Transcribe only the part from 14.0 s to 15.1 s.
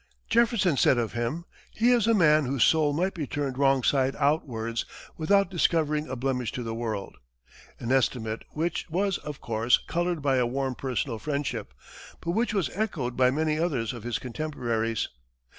his contemporaries.